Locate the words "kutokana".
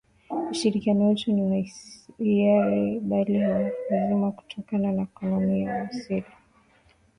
4.31-4.91